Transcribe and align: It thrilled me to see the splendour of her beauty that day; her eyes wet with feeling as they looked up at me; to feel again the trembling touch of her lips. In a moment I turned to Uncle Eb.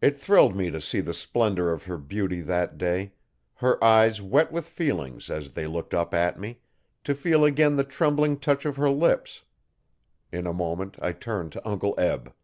It 0.00 0.16
thrilled 0.16 0.56
me 0.56 0.72
to 0.72 0.80
see 0.80 0.98
the 1.00 1.14
splendour 1.14 1.70
of 1.70 1.84
her 1.84 1.98
beauty 1.98 2.40
that 2.40 2.76
day; 2.76 3.12
her 3.54 3.78
eyes 3.84 4.20
wet 4.20 4.50
with 4.50 4.68
feeling 4.68 5.20
as 5.30 5.52
they 5.52 5.68
looked 5.68 5.94
up 5.94 6.12
at 6.12 6.36
me; 6.36 6.58
to 7.04 7.14
feel 7.14 7.44
again 7.44 7.76
the 7.76 7.84
trembling 7.84 8.40
touch 8.40 8.64
of 8.66 8.74
her 8.74 8.90
lips. 8.90 9.44
In 10.32 10.48
a 10.48 10.52
moment 10.52 10.96
I 11.00 11.12
turned 11.12 11.52
to 11.52 11.64
Uncle 11.64 11.94
Eb. 11.96 12.34